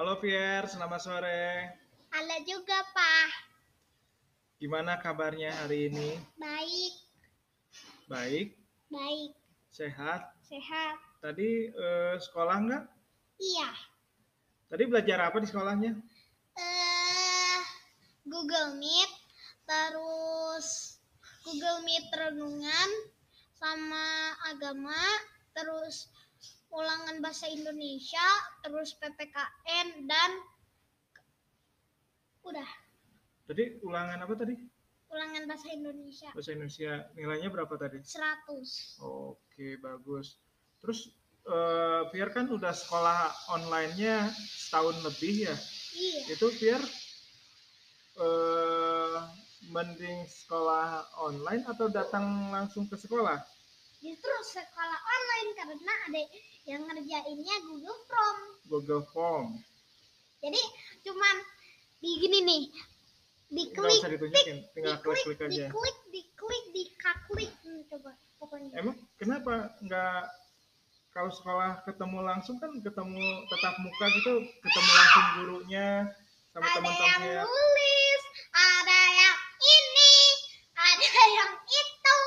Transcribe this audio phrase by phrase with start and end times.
[0.00, 1.44] Halo Fier, selamat sore.
[2.08, 3.28] Halo juga, Pak.
[4.56, 6.16] Gimana kabarnya hari ini?
[6.40, 6.94] Baik,
[8.08, 8.48] Baik,
[8.88, 9.36] baik,
[9.68, 10.32] sehat.
[10.40, 10.96] sehat.
[11.20, 12.84] Tadi eh, sekolah nggak?
[13.44, 13.68] Iya.
[14.72, 15.92] Tadi belajar apa di sekolahnya?
[16.56, 17.60] Eh,
[18.24, 19.12] Google Meet,
[19.68, 20.96] terus
[21.44, 22.90] Google Meet renungan
[23.52, 24.96] sama agama,
[25.52, 26.08] terus
[26.70, 28.26] ulangan bahasa Indonesia,
[28.62, 30.30] terus PPKN dan
[32.46, 32.68] udah
[33.50, 34.54] Tadi ulangan apa tadi?
[35.10, 36.92] ulangan bahasa Indonesia Bahasa Indonesia.
[37.18, 37.98] Nilainya berapa tadi?
[37.98, 39.02] 100.
[39.02, 40.38] Oke, bagus.
[40.78, 41.10] Terus
[41.50, 45.56] eh Fier kan udah sekolah online-nya setahun lebih ya.
[45.98, 46.38] Iya.
[46.38, 46.78] Itu Fier
[48.22, 49.18] eh
[49.70, 53.38] mending sekolah online atau datang langsung ke sekolah?
[54.00, 56.22] Justru sekolah online karena ada
[56.70, 58.38] yang ngerjainnya Google Form.
[58.70, 59.48] Google Form.
[60.38, 60.62] Jadi
[61.02, 61.36] cuman
[61.98, 62.62] di gini nih,
[63.50, 65.66] diklik, diklik, aja.
[65.66, 68.70] diklik, diklik, dikaklik, hmm, coba pokoknya.
[68.78, 70.22] Emang kenapa nggak
[71.10, 75.88] kalau sekolah ketemu langsung kan ketemu tetap muka gitu, ketemu langsung gurunya
[76.54, 77.42] sama ada yang teman-temannya.
[77.50, 78.22] nulis,
[78.54, 80.16] ada yang ini,
[80.78, 82.20] ada yang itu.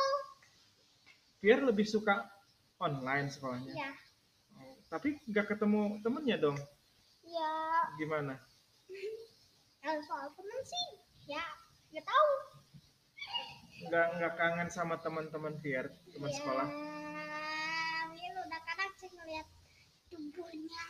[1.39, 2.27] Biar lebih suka
[2.83, 3.71] online sekolahnya.
[3.71, 4.12] Ya, Oh,
[4.93, 6.57] Tapi nggak ketemu temennya dong.
[7.25, 7.53] ya.
[7.97, 8.37] Gimana?
[9.81, 10.85] Kalau soal temen sih,
[11.33, 11.41] ya
[11.89, 12.29] nggak tahu.
[13.89, 16.67] Nggak nggak kangen sama teman-teman Fier, teman ya, sekolah.
[18.13, 19.47] Ya, udah kadang sih ngeliat
[20.13, 20.83] tubuhnya.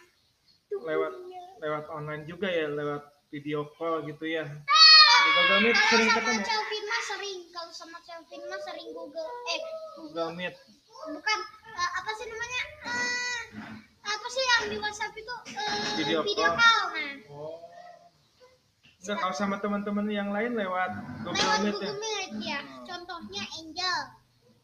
[0.67, 1.43] Lewat tubuhnya.
[1.63, 4.45] lewat online juga ya, lewat video call gitu ya.
[4.45, 6.43] Di Google Meet Kalau sering sama ketemu.
[6.43, 9.61] Kelvin mah sering, kalau sama Kelvin mah sering Google, eh
[9.95, 10.55] Google Meet.
[11.03, 11.39] bukan
[11.71, 12.61] eh, apa sih namanya?
[12.85, 13.41] Eh,
[14.05, 16.55] apa sih yang di WhatsApp itu eh, Video call.
[16.55, 17.13] call nah.
[17.29, 17.55] Oh.
[19.03, 20.91] Kalau sama teman-teman yang lain lewat
[21.27, 21.75] Google Lewat Meet ya.
[21.75, 22.59] Google Meet ya.
[22.63, 22.85] Oh.
[22.87, 23.97] Contohnya Angel,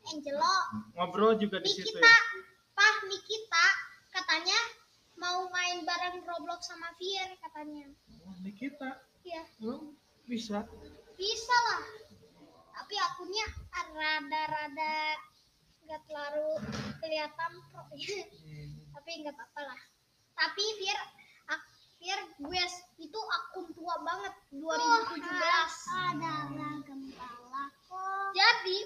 [0.07, 0.55] Angelo,
[0.95, 2.19] Ngobrol juga di situ Nikita, ya.
[2.71, 3.65] Pah Nikita
[4.15, 4.59] katanya
[5.19, 7.91] mau main bareng Roblox sama Vier katanya.
[8.23, 9.03] Oh, Nikita.
[9.27, 9.91] Iya, Oh,
[10.23, 10.63] bisa.
[11.19, 11.83] bisa lah.
[12.79, 13.43] Tapi akunnya
[13.91, 14.95] rada-rada
[15.83, 16.49] nggak terlalu
[17.03, 17.83] kelihatan pro.
[18.39, 18.78] Hmm.
[18.91, 19.79] Tapi nggak apa-apa lah.
[20.35, 20.99] Tapi biar
[21.99, 22.63] biar gue
[22.97, 25.19] itu akun tua banget 2017
[25.91, 26.35] ada
[26.79, 27.63] gembala
[28.31, 28.77] jadi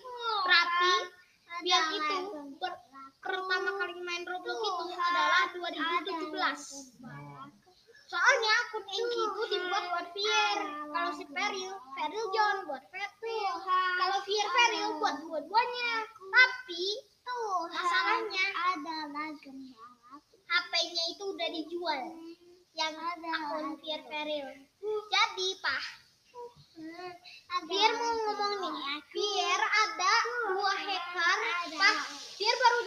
[0.41, 0.93] berarti
[1.61, 2.17] biar itu
[2.57, 2.81] ber-
[3.21, 6.33] pertama kali main Roblox itu adalah 2017
[7.05, 7.45] Oh.
[8.09, 10.57] soalnya akun Enki itu dibuat buat Fier
[10.89, 13.53] kalau si Peril Peril John buat Petil
[13.93, 16.83] kalau Fier Peril buat dua-duanya tapi
[17.21, 22.03] tuh masalahnya adalah gembala HP-nya itu udah dijual
[22.73, 24.45] yang akun Fier Peril
[25.07, 25.83] jadi Pak
[27.63, 30.13] Biar mau ngomong nih, biar ada
[30.49, 31.37] dua hacker,
[31.71, 31.97] Pak.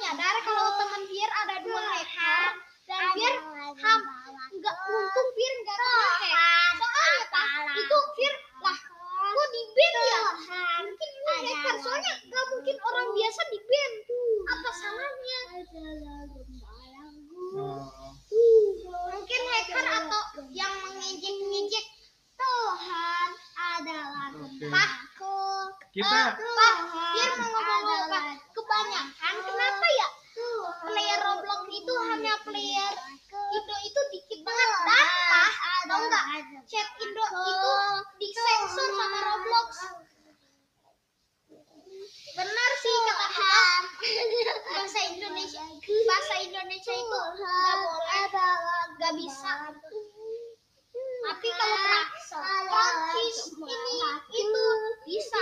[0.06, 2.50] Biar baru nyadar kalau teman biar ada dua hacker
[2.86, 3.34] dan biar
[3.74, 4.00] ham
[4.54, 6.70] nggak untung biar nggak kena hack.
[6.78, 8.78] Soalnya Pak, itu biar lah
[9.34, 10.22] kok di ban ya?
[10.86, 13.92] Mungkin ini hacker, soalnya nggak mungkin orang biasa di ban.
[14.46, 15.40] Apa salahnya?
[17.58, 17.82] Oh.
[19.10, 20.22] Mungkin hacker atau
[20.54, 21.86] yang mengejek-ngejek
[22.38, 23.28] Tuhan
[23.58, 24.66] adalah Oke.
[24.70, 25.36] Pakku.
[25.96, 26.76] Kita- Pak,
[27.16, 28.20] biar mau ngomong apa?
[28.52, 30.08] Kebanyakan kenapa ya?
[30.84, 32.92] Player Roblox itu hanya player
[33.32, 35.50] Indo itu dikit banget dan Pak,
[35.88, 36.24] tau nggak?
[36.68, 37.72] Chat Indo itu
[38.20, 39.68] disensor sama Roblox.
[42.36, 43.80] Benar sih kata Pak.
[44.68, 48.24] Bahasa Indonesia, bahasa Indonesia itu nggak boleh,
[49.06, 49.52] nggak bisa.
[51.22, 52.10] Tapi kalau pra-
[52.66, 53.94] Prancis ini
[54.34, 54.66] itu
[55.06, 55.38] bisa.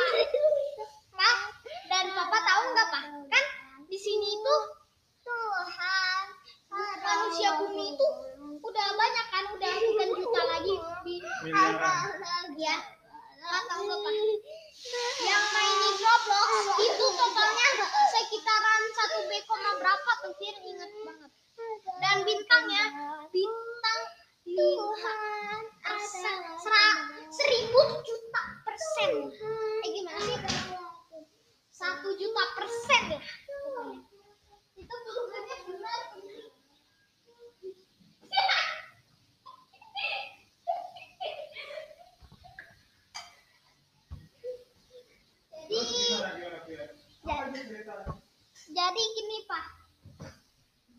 [1.16, 1.38] Pak
[1.88, 3.04] dan Papa tahu nggak Pak?
[3.32, 3.44] Kan
[3.88, 4.56] di sini itu
[5.24, 6.24] Tuhan
[7.00, 8.06] manusia bumi itu
[8.60, 10.74] udah banyak kan udah bukan juta lagi
[11.08, 11.14] di
[11.48, 12.04] Miliaran.
[12.60, 12.76] ya
[13.48, 14.12] Pak tahu nggak Pak?
[15.24, 16.52] Yang mainin Roblox
[16.84, 17.68] itu totalnya
[18.12, 18.82] sekitaran
[19.24, 21.32] 1 B, koma berapa tuh Fir inget banget.
[22.02, 22.84] Dan bintangnya
[23.30, 24.00] bintang
[24.44, 29.10] Tuhan asal sera- seribu juta persen.
[29.82, 30.36] Eh gimana sih?
[31.72, 33.20] Satu juta persen ya.
[33.20, 33.98] pokoknya.
[34.76, 36.00] Itu pokoknya benar.
[45.64, 45.80] Jadi
[47.24, 47.70] jadi,
[48.76, 49.66] jadi gini Pak.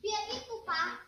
[0.01, 1.05] Biar itu Pak.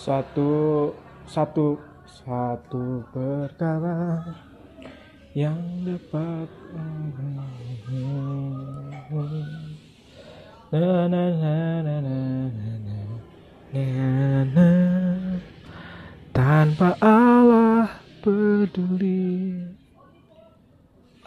[0.00, 0.88] Satu
[1.28, 1.76] satu
[2.08, 4.24] satu perkara
[5.36, 6.48] yang dapat
[16.32, 19.60] tanpa Allah peduli.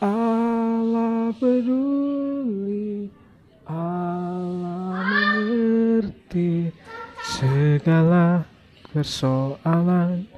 [0.01, 3.11] Allah peduli.
[3.69, 6.73] Allah mengerti
[7.21, 8.52] segala
[8.93, 10.29] persoalan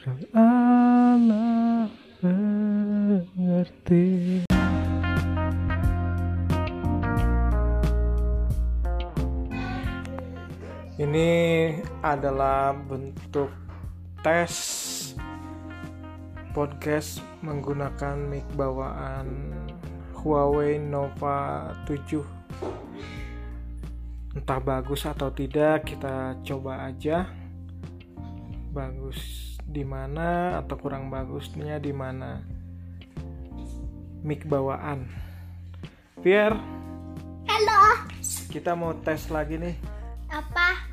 [0.00, 1.92] Sebab Allah
[2.24, 4.08] mengerti.
[10.94, 11.34] Ini
[12.00, 13.63] adalah bentuk
[14.24, 14.56] tes
[16.56, 19.52] podcast menggunakan mic bawaan
[20.16, 22.24] Huawei Nova 7
[24.32, 27.28] entah bagus atau tidak kita coba aja.
[28.72, 29.20] Bagus
[29.60, 32.40] di mana atau kurang bagusnya di mana
[34.24, 35.04] mic bawaan?
[36.24, 36.56] Pierre
[37.44, 38.08] Halo.
[38.48, 39.76] kita mau tes lagi nih.
[40.32, 40.83] Apa?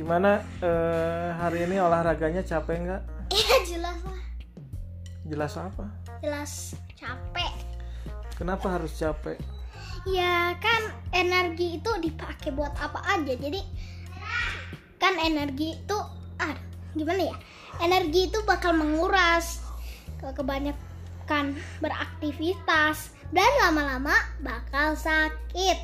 [0.00, 4.20] Gimana eh, hari ini olahraganya capek nggak Iya jelas lah.
[5.22, 5.84] jelas apa
[6.20, 6.52] Jelas
[6.96, 7.52] capek.
[8.34, 9.36] kenapa harus capek
[10.08, 10.82] Ya kan
[11.12, 13.36] energi itu dipakai buat apa aja.
[13.36, 13.60] Jadi
[14.96, 15.98] kan energi itu
[16.40, 16.56] ah
[16.96, 17.36] gimana ya?
[17.78, 19.60] Energi itu bakal menguras
[20.16, 21.52] ke kebanyakan
[21.84, 25.76] beraktivitas dan lama-lama bakal sakit.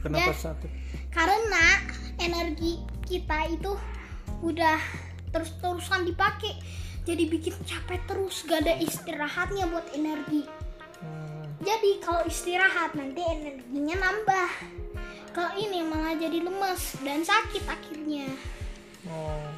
[0.00, 0.40] kenapa Ya.
[0.48, 0.70] sakit
[1.12, 1.66] Karena
[2.20, 3.72] energi kita itu
[4.42, 4.78] udah
[5.32, 6.54] terus-terusan dipakai.
[7.08, 10.44] Jadi bikin capek terus gak ada istirahatnya buat energi.
[11.00, 14.50] Hmm, Jadi kalau istirahat nanti energinya nambah.
[15.32, 18.28] Kalau ini malah jadi lemes dan sakit akhirnya.
[19.08, 19.48] oh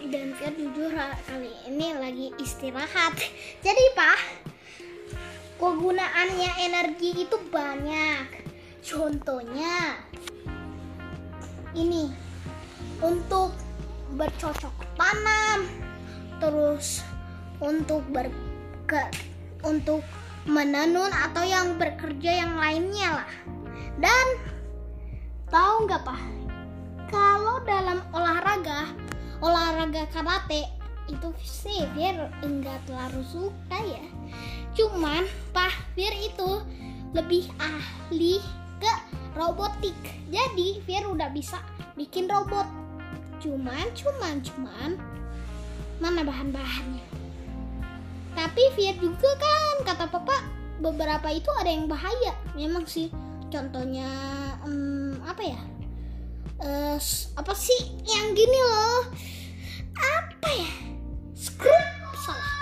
[0.00, 0.90] Dan Fir jujur
[1.30, 3.14] kali ini lagi istirahat.
[3.64, 4.18] Jadi pak,
[5.62, 8.26] kegunaannya energi itu banyak.
[8.82, 10.02] Contohnya
[11.74, 12.10] ini
[13.00, 13.54] untuk
[14.16, 15.66] bercocok tanam,
[16.42, 17.04] terus
[17.60, 19.06] untuk berke
[19.62, 20.02] untuk
[20.48, 23.30] menenun atau yang bekerja yang lainnya lah.
[24.00, 24.26] Dan
[25.52, 26.22] tahu nggak pak?
[27.10, 28.90] Kalau dalam olahraga,
[29.42, 30.80] olahraga karate
[31.10, 34.04] itu sih Fir enggak terlalu suka ya.
[34.78, 36.62] Cuman Pak Fir itu
[37.10, 38.38] lebih ahli
[38.78, 38.92] ke
[39.34, 39.96] robotik.
[40.30, 41.58] Jadi Fir udah bisa
[41.98, 42.66] bikin robot.
[43.40, 44.90] Cuman, cuman, cuman
[46.00, 47.04] mana bahan-bahannya?
[48.36, 50.36] Tapi Fir juga kan kata papa
[50.80, 52.32] beberapa itu ada yang bahaya.
[52.56, 53.12] Memang sih.
[53.50, 54.06] Contohnya
[54.62, 55.60] em, apa ya?
[57.00, 59.10] S- apa sih yang gini loh?
[59.96, 60.72] Apa ya?
[61.34, 62.60] Skrup salah.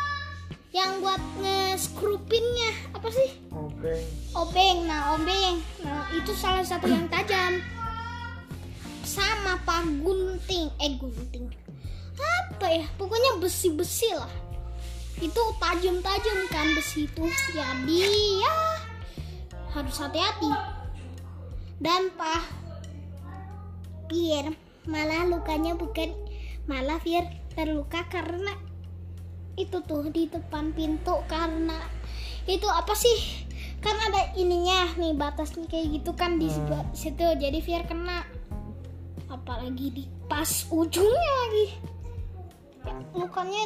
[0.70, 3.42] Yang buat nge-skrupinnya apa sih?
[3.78, 4.04] Obeng
[4.34, 7.62] Obeng, nah obeng, nah itu salah satu yang tajam.
[9.06, 11.46] Sama pak gunting, eh gunting.
[12.18, 12.86] Apa ya?
[12.98, 14.30] Pokoknya besi-besi lah.
[15.22, 17.24] Itu tajam-tajam kan besi itu.
[17.54, 18.54] Jadi ya
[19.78, 20.50] harus hati-hati.
[21.78, 22.42] Dan pak
[24.10, 24.58] Fir
[24.90, 26.10] malah lukanya bukan
[26.66, 27.22] malah Fir
[27.54, 28.58] terluka karena
[29.54, 31.78] itu tuh di depan pintu karena
[32.48, 33.47] itu apa sih
[33.78, 36.82] kan ada ininya nih batasnya kayak gitu kan di Hmm.
[36.92, 37.26] situ.
[37.38, 38.26] Jadi Fir kena.
[39.28, 41.66] Apalagi di pas ujungnya lagi.
[42.82, 43.62] Ya, lukanya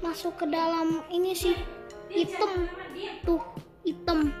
[0.00, 1.54] masuk ke dalam ini sih
[2.10, 2.66] hitam.
[3.22, 3.40] Tuh
[3.82, 4.34] hitam.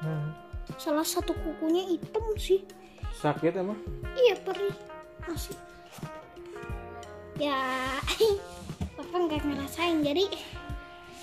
[0.00, 0.32] Hmm,
[0.74, 2.64] salah satu kukunya hitam sih.
[3.20, 3.76] Sakit emang?
[4.16, 4.72] Iya perih.
[5.28, 5.56] Masih.
[7.36, 7.56] Ya,
[8.96, 10.24] papa nggak ngerasain jadi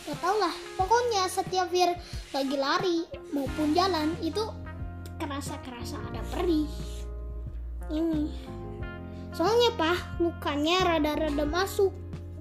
[0.07, 0.55] nggak tau lah.
[0.79, 1.91] Pokoknya setiap Fir
[2.31, 3.03] lagi lari
[3.35, 4.39] maupun jalan itu
[5.19, 6.71] kerasa kerasa ada perih.
[7.91, 8.31] Ini.
[9.35, 11.91] Soalnya pak lukanya rada-rada masuk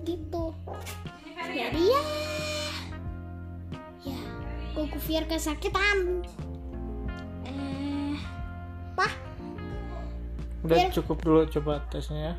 [0.06, 0.54] gitu.
[1.34, 2.02] Jadi ya,
[4.06, 4.20] ya
[4.78, 6.22] kuku Fir kesakitan.
[7.50, 8.14] Eh,
[8.94, 9.10] pak
[10.62, 12.34] udah cukup dulu coba tesnya ya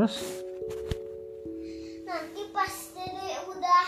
[0.00, 0.32] terus
[2.08, 3.86] nanti pas dede udah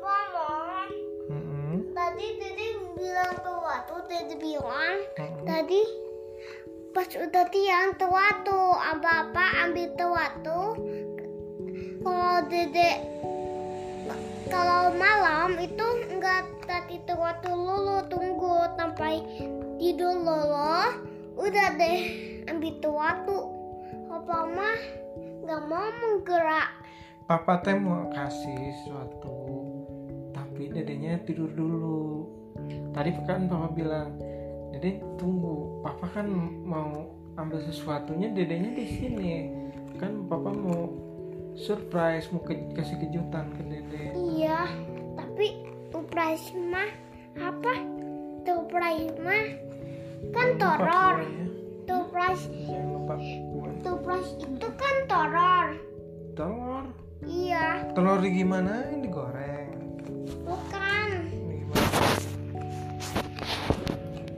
[0.00, 0.88] ngomong
[1.28, 1.76] mm -hmm.
[1.92, 2.66] tadi dede
[2.96, 5.44] bilang tua waktu dede bilang mm -hmm.
[5.44, 5.82] tadi
[6.96, 10.58] pas udah tiang ke waktu apa apa ambil ke waktu
[12.00, 12.92] kalau dede
[14.48, 19.20] kalau malam itu enggak tadi ke waktu lulu tunggu sampai
[19.76, 20.96] tidur lolo
[21.36, 22.00] udah deh
[22.48, 23.36] ambil tua waktu
[24.16, 25.05] apa mah
[25.46, 26.68] nggak mau menggerak.
[27.30, 29.38] Papa teh mau kasih sesuatu
[30.34, 32.26] tapi dedenya tidur dulu.
[32.90, 34.18] Tadi kan papa bilang
[34.74, 35.86] dede tunggu.
[35.86, 36.26] Papa kan
[36.66, 37.06] mau
[37.38, 39.34] ambil sesuatunya dedenya di sini.
[40.02, 40.90] Kan papa mau
[41.54, 44.04] surprise mau ke- kasih kejutan ke dede.
[44.18, 44.66] Iya
[45.14, 45.62] tapi
[45.94, 46.90] surprise mah
[47.38, 47.74] apa?
[48.42, 49.46] Surprise mah
[50.34, 51.46] kan kuenya.
[51.86, 52.50] surprise
[53.86, 55.66] surprise itu kan teror
[56.34, 56.84] telur?
[57.22, 57.86] Iya.
[57.94, 59.70] Telur gimana ini digoreng.
[60.42, 61.10] Bukan.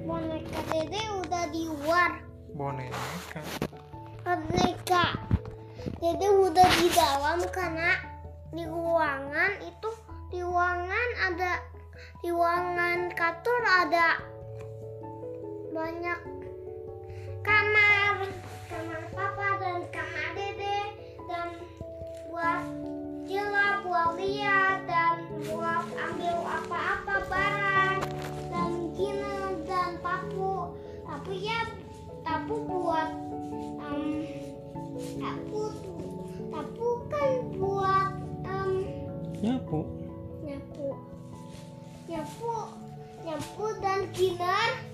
[0.05, 2.21] Boneka dede udah di luar.
[2.53, 3.41] Boneka.
[4.21, 5.07] Boneka
[5.97, 7.97] dede udah di dalam karena
[8.53, 9.91] di ruangan itu
[10.29, 11.65] di ruangan ada
[12.21, 14.09] di ruangan kantor ada
[15.73, 16.38] banyak
[17.49, 18.29] kamar
[18.69, 20.79] kamar papa dan kamar dede
[21.25, 21.49] dan
[22.29, 22.65] buat
[23.25, 25.17] jela buat lihat dan
[25.49, 27.99] buat ambil apa-apa barang
[28.53, 30.77] dan gini dan papu.
[31.09, 31.61] Tapi ya
[32.21, 33.11] tapu buat
[33.81, 34.05] em
[35.17, 35.63] tapu
[36.53, 38.09] tapu kan buat
[38.45, 38.73] em
[39.41, 39.89] nyapu.
[40.45, 40.89] nyapu.
[42.13, 42.57] Nyapu
[43.25, 44.88] nyapu dan giner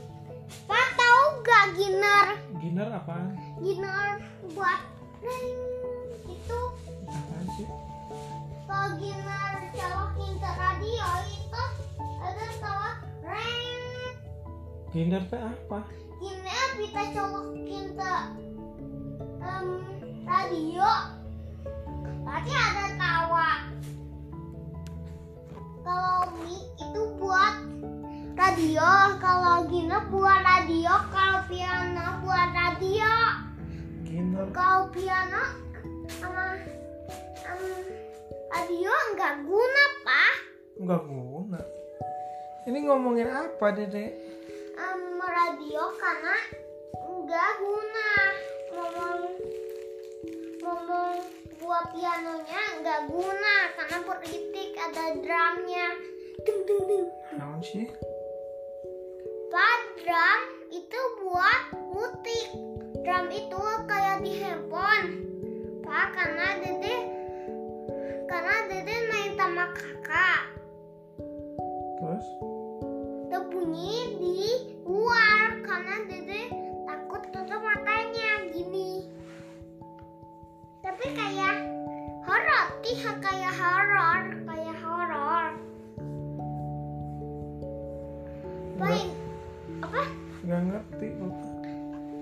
[0.65, 2.27] pak tahu gak giner?
[2.61, 3.17] Giner apa?
[3.61, 4.09] Giner
[4.57, 4.81] buat
[5.21, 5.59] ring
[6.29, 6.61] itu
[7.09, 7.69] apa sih?
[8.65, 11.65] Kalau giner colokin ke radio itu
[12.21, 12.91] ada tawa
[13.25, 14.15] ring
[14.95, 15.81] giner teh apa?
[16.23, 18.15] Giner kita colokin ke
[19.45, 19.69] em,
[20.25, 20.91] radio.
[22.25, 23.51] Berarti ada tawa.
[25.85, 27.74] Kalau mic itu buat
[28.35, 33.15] radio kalau giner buat radio kalau piano buat radio.
[34.03, 35.43] Giner kalau piano
[36.19, 36.59] sama
[37.47, 37.63] em,
[38.51, 40.35] radio nggak guna pak.
[40.83, 41.61] Nggak guna.
[42.67, 44.11] Ini ngomongin apa dede?
[44.75, 46.37] Em, radio karena
[46.99, 48.11] nggak guna.
[48.75, 49.21] Ngomong
[50.59, 51.17] ngomong
[51.63, 55.87] buat pianonya nggak guna karena politik ada drumnya.
[56.43, 57.07] Ding ding ding.
[57.65, 57.89] Sih
[59.55, 60.41] Pak, drum
[60.75, 61.63] itu buat
[61.95, 62.49] musik
[63.07, 65.31] drum itu kayak di handphone.
[65.79, 66.97] Pak karena dede
[68.27, 70.43] karena dede main sama kakak.
[72.03, 72.27] Terus?
[73.31, 74.39] Terbunyi di
[74.91, 76.51] luar karena dede
[76.91, 79.07] takut tutup matanya gini.
[80.83, 81.63] Tapi kayak
[82.27, 83.55] horor tiha kayak
[90.45, 91.09] nggak ngerti.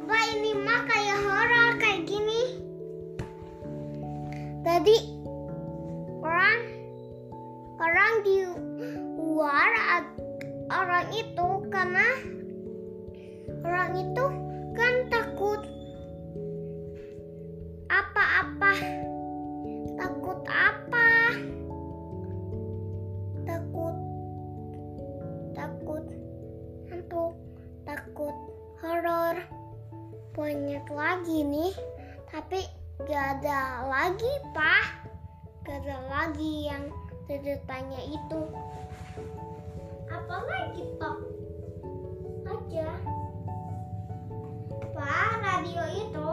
[0.02, 2.42] Apa ini mah kayak horor kayak gini.
[4.62, 4.96] Tadi
[6.22, 6.60] orang
[7.82, 8.36] orang di
[9.18, 9.70] luar
[10.70, 12.06] orang itu karena
[13.66, 14.24] orang itu
[30.32, 31.72] banyak lagi nih.
[32.32, 32.64] Tapi
[33.04, 34.84] gak ada lagi pak.
[35.68, 36.88] Gak ada lagi yang
[37.28, 38.40] ceritanya itu.
[40.08, 41.16] Apa lagi pak?
[42.48, 42.88] Aja.
[44.92, 46.30] Pak radio itu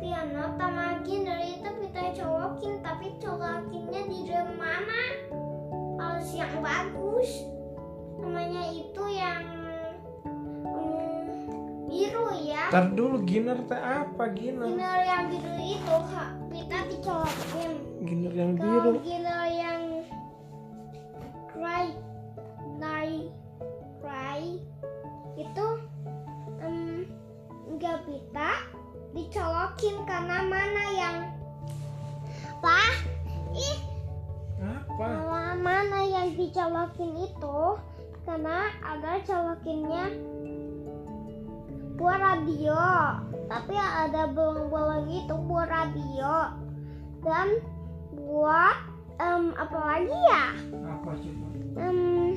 [0.00, 4.20] piano sama gitar itu kita colokin tapi colokinnya di
[4.56, 5.02] mana
[6.00, 7.44] harus yang bagus
[8.16, 9.49] namanya itu yang
[11.90, 12.70] biru ya.
[12.70, 14.70] Ntar dulu giner teh apa giner?
[14.70, 17.72] Gitar yang biru itu Kak, kita dicolokin.
[18.06, 18.90] giner yang Kalau biru.
[19.02, 19.82] Gitar yang
[21.50, 21.86] cry,
[22.78, 23.10] cry,
[23.98, 24.42] cry
[25.34, 25.66] itu
[26.62, 27.04] em,
[27.74, 28.48] nggak bisa
[29.10, 31.16] dicolokin karena mana yang
[32.62, 32.92] Pak,
[33.56, 33.78] ih.
[34.60, 35.00] Apa?
[35.00, 37.60] Kalau mana yang dicolokin itu?
[38.28, 40.12] Karena ada colokinnya
[42.00, 42.80] buat radio.
[43.52, 46.56] Tapi ada bolong-bolong itu buat radio.
[47.20, 47.60] Dan
[48.16, 48.76] buat
[49.20, 50.44] um, apa lagi ya?
[50.80, 51.36] Apa sih?
[51.76, 52.34] Um,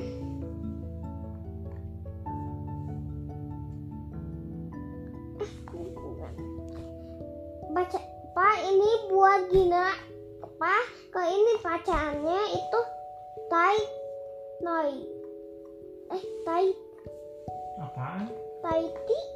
[7.74, 7.98] baca
[8.36, 9.96] pak ini buat gina?
[10.44, 10.76] Apa?
[11.10, 12.80] Kalau ini bacaannya itu
[13.48, 13.80] tai
[14.60, 14.92] noi.
[16.12, 16.68] Eh tai.
[17.80, 18.28] Apaan?
[18.62, 19.33] Taiti?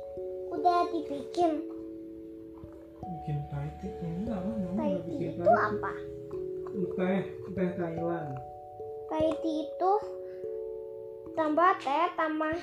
[0.59, 1.63] Udah dibikin.
[2.99, 5.93] Bikin Taiti enggak lah nggak taiti bikin itu apa?
[6.99, 7.23] Teh
[7.55, 8.31] teh Thailand.
[9.09, 9.93] Taiti itu
[11.39, 12.59] tambah teh tambah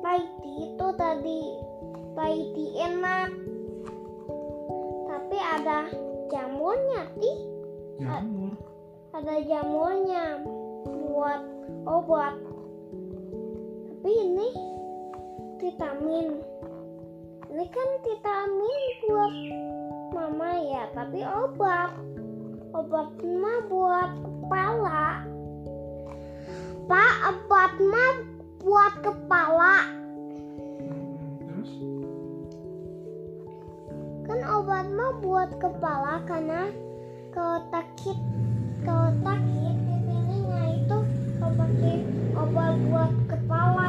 [0.00, 1.42] taiti itu tadi
[2.16, 3.28] taiti enak.
[5.12, 5.92] Tapi ada
[6.32, 7.32] jamurnya ti.
[8.00, 8.56] Jamur.
[9.14, 10.42] Ada jamurnya
[11.14, 11.42] buat
[11.86, 12.34] obat
[14.04, 14.48] tapi ini
[15.56, 16.44] vitamin
[17.54, 19.34] ini kan vitamin buat
[20.10, 21.94] mama ya tapi obat.
[22.74, 25.22] Obat mah buat kepala.
[26.90, 28.14] Pak obat mah
[28.58, 29.86] buat kepala.
[31.38, 31.72] Terus?
[34.26, 36.74] Kan obat mah buat kepala karena
[37.30, 38.18] kalau sakit
[38.82, 40.98] kalau sakit pipinya itu
[41.38, 42.02] kalau pakai
[42.34, 43.83] obat buat kepala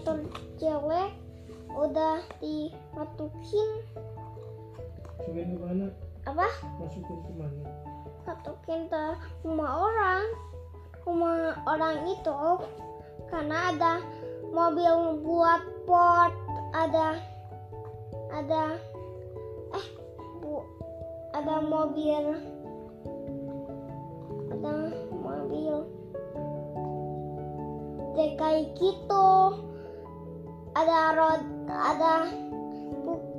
[0.00, 0.24] motor
[0.56, 1.12] jelek
[1.76, 3.68] udah dimatukin
[5.20, 5.86] masukin ke mana?
[6.24, 6.48] Apa?
[6.80, 7.62] Masukin ke mana?
[8.24, 9.04] Masukin ke
[9.44, 10.24] rumah orang.
[11.04, 12.40] Rumah orang itu
[13.28, 14.00] karena ada
[14.48, 16.32] mobil buat pot
[16.72, 17.20] ada
[18.32, 18.80] ada
[19.76, 19.86] eh
[20.40, 20.64] bu
[21.36, 22.40] ada mobil
[24.48, 24.72] ada
[25.12, 25.84] mobil.
[28.16, 29.28] Kayak gitu
[30.74, 32.30] ada rod ada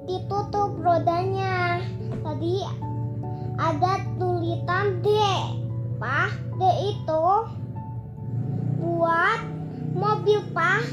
[0.04, 1.80] ditutup rodanya.
[2.22, 2.66] Tadi
[3.56, 5.08] ada tulisan D.
[6.02, 7.26] Pak D itu
[8.82, 9.40] buat
[9.96, 10.84] mobil Pak.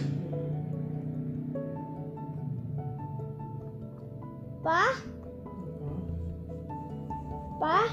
[4.63, 4.95] Pak.
[7.59, 7.89] Pak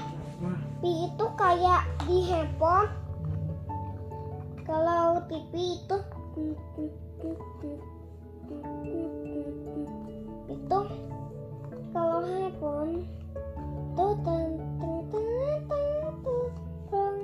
[0.78, 2.92] P itu kayak di handphone.
[4.66, 5.96] Kalau TV itu
[10.46, 10.78] itu
[11.94, 13.06] kalau handphone
[13.94, 15.30] tuh teng teng teng
[15.70, 16.46] teng tuh
[16.90, 17.18] teng.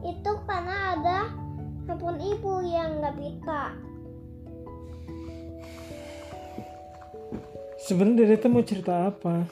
[0.00, 1.18] Itu karena ada
[1.88, 3.60] handphone ibu yang nggak bisa.
[7.80, 9.48] Sebenarnya Dede tuh mau cerita apa?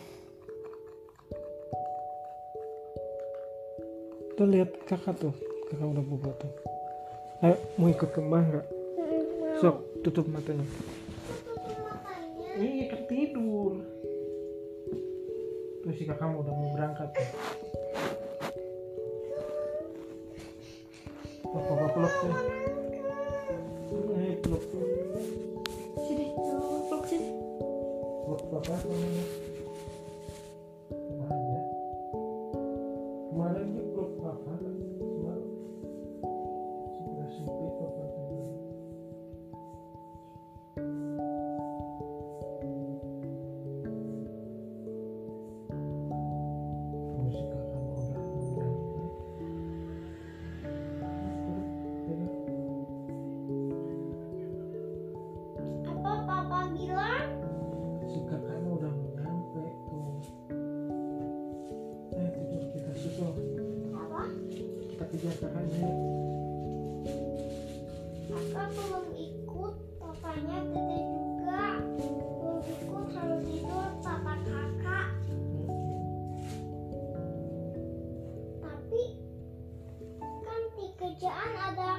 [4.38, 6.52] Tuh lihat kakak tuh kakak udah bobo tuh.
[7.44, 8.66] Ayo mau ikut ke mbah nggak?
[9.60, 10.64] Sok tutup matanya.
[12.56, 13.84] Iya kan tidur
[15.84, 17.28] tuh si kakak udah mau berangkat tuh.
[21.48, 22.57] Peluk, papa peluk tuh
[65.18, 65.34] yuk.
[68.28, 71.66] kakak belum ikut papanya dede juga.
[72.38, 75.08] Belum ikut harus tidur papa kakak.
[78.62, 79.02] Tapi
[80.46, 81.92] kan di kerjaan ada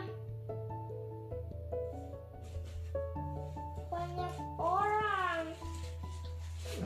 [3.91, 5.43] banyak orang.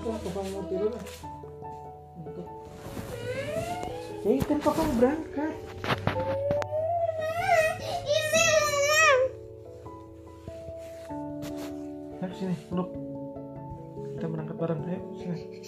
[0.01, 1.05] Udah papa mau tidur lah.
[2.25, 2.47] Untuk
[4.23, 5.42] eh kan papa mau berangkat
[12.23, 12.87] ayo sini peluk.
[14.15, 14.79] Kita berangkat bareng.
[14.87, 15.59] Ayo sini.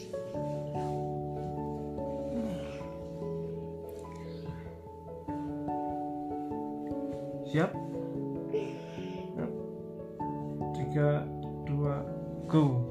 [7.51, 7.71] Siap?
[10.79, 11.27] Tiga
[11.67, 12.07] dua
[12.47, 12.84] go